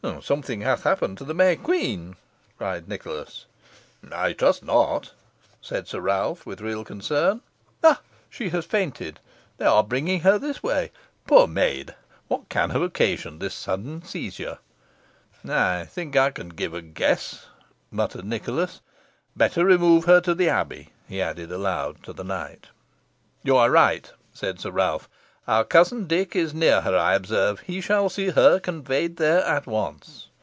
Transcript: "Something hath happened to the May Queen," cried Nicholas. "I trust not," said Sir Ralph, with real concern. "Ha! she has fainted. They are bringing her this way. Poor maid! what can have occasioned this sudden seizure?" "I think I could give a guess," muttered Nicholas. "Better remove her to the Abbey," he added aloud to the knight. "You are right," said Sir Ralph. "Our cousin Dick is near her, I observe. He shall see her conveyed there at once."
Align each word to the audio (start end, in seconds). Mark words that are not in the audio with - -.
"Something 0.23 0.61
hath 0.61 0.81
happened 0.81 1.19
to 1.19 1.23
the 1.23 1.35
May 1.35 1.55
Queen," 1.55 2.15
cried 2.57 2.89
Nicholas. 2.89 3.45
"I 4.11 4.33
trust 4.33 4.63
not," 4.63 5.11
said 5.61 5.87
Sir 5.87 5.99
Ralph, 5.99 6.43
with 6.43 6.59
real 6.59 6.83
concern. 6.83 7.41
"Ha! 7.83 8.01
she 8.27 8.49
has 8.49 8.65
fainted. 8.65 9.19
They 9.57 9.65
are 9.65 9.83
bringing 9.83 10.21
her 10.21 10.39
this 10.39 10.63
way. 10.63 10.91
Poor 11.27 11.45
maid! 11.45 11.93
what 12.29 12.49
can 12.49 12.71
have 12.71 12.81
occasioned 12.81 13.41
this 13.41 13.53
sudden 13.53 14.01
seizure?" 14.03 14.57
"I 15.47 15.85
think 15.85 16.15
I 16.15 16.31
could 16.31 16.55
give 16.55 16.73
a 16.73 16.81
guess," 16.81 17.45
muttered 17.91 18.25
Nicholas. 18.25 18.81
"Better 19.35 19.63
remove 19.63 20.05
her 20.05 20.19
to 20.21 20.33
the 20.33 20.49
Abbey," 20.49 20.93
he 21.07 21.21
added 21.21 21.51
aloud 21.51 22.01
to 22.05 22.11
the 22.13 22.23
knight. 22.23 22.65
"You 23.43 23.55
are 23.55 23.69
right," 23.69 24.11
said 24.33 24.59
Sir 24.59 24.71
Ralph. 24.71 25.07
"Our 25.47 25.63
cousin 25.65 26.05
Dick 26.05 26.35
is 26.35 26.53
near 26.53 26.81
her, 26.81 26.95
I 26.95 27.15
observe. 27.15 27.61
He 27.61 27.81
shall 27.81 28.09
see 28.09 28.29
her 28.29 28.59
conveyed 28.59 29.17
there 29.17 29.43
at 29.43 29.65
once." 29.65 30.27